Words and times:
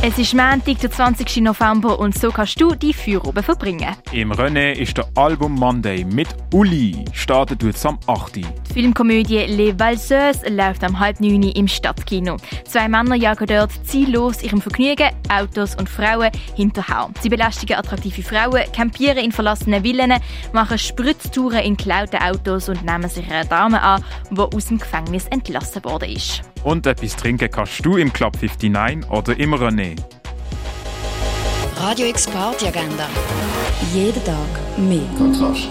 Es 0.00 0.16
ist 0.16 0.32
Montag, 0.32 0.78
der 0.78 0.92
20. 0.92 1.38
November 1.38 1.98
und 1.98 2.16
so 2.16 2.30
kannst 2.30 2.60
du 2.60 2.72
die 2.72 2.94
Feierabend 2.94 3.44
verbringen. 3.44 3.96
Im 4.12 4.30
René 4.30 4.70
ist 4.70 4.96
der 4.96 5.08
Album 5.16 5.56
Monday 5.56 6.04
mit 6.04 6.28
Uli. 6.54 7.04
Startet 7.12 7.64
jetzt 7.64 7.84
am 7.84 7.98
8. 8.06 8.36
Die 8.36 8.46
Filmkomödie 8.72 9.46
Les 9.46 9.76
Valseuses 9.76 10.48
läuft 10.48 10.84
am 10.84 11.00
halb 11.00 11.18
neun 11.18 11.42
im 11.42 11.66
Stadtkino. 11.66 12.36
Zwei 12.64 12.88
Männer 12.88 13.16
jagen 13.16 13.48
dort 13.48 13.72
ziellos 13.88 14.40
ihrem 14.44 14.60
Vergnügen, 14.60 15.10
Autos 15.30 15.74
und 15.74 15.88
Frauen 15.88 16.30
hinterher. 16.54 17.10
Sie 17.20 17.28
belästigen 17.28 17.76
attraktive 17.76 18.22
Frauen, 18.22 18.70
campieren 18.72 19.18
in 19.18 19.32
verlassenen 19.32 19.82
Villen, 19.82 20.14
machen 20.52 20.78
Spritztouren 20.78 21.64
in 21.64 21.76
geklauten 21.76 22.22
Autos 22.22 22.68
und 22.68 22.84
nehmen 22.84 23.10
sich 23.10 23.28
eine 23.28 23.48
Dame 23.48 23.82
an, 23.82 24.04
die 24.30 24.40
aus 24.40 24.66
dem 24.66 24.78
Gefängnis 24.78 25.26
entlassen 25.26 25.82
worden 25.82 26.08
ist. 26.10 26.44
Und 26.64 26.86
etwas 26.86 27.16
trinken 27.16 27.50
kannst 27.50 27.84
du 27.84 27.96
im 27.96 28.12
Club 28.12 28.34
59 28.40 29.10
oder 29.10 29.38
im 29.38 29.54
René. 29.54 29.96
Radio 31.76 32.06
X 32.06 32.26
Party 32.26 32.66
Agenda. 32.66 33.08
Jeden 33.94 34.24
Tag 34.24 34.36
mehr. 34.76 35.00
Kontrast. 35.16 35.68